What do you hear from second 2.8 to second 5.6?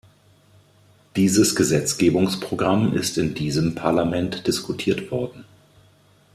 ist in diesem Parlament diskutiert worden.